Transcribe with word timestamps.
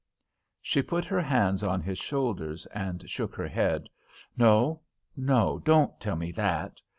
She 0.63 0.81
put 0.81 1.05
her 1.05 1.21
hands 1.21 1.61
on 1.61 1.79
his 1.81 1.99
shoulders 1.99 2.65
and 2.73 3.07
shook 3.07 3.35
her 3.35 3.47
head. 3.47 3.87
"No, 4.35 4.81
no; 5.15 5.59
don't 5.59 5.99
tell 5.99 6.15
me 6.15 6.31
that. 6.31 6.81